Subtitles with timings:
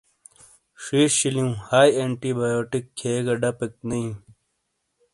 [0.83, 4.13] ݜیݜ شیلیوں ہائی اینٹی بایوٹیک کھیے گہ ڈَپیک نے بِیں۔